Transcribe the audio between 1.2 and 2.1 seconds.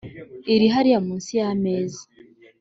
yameza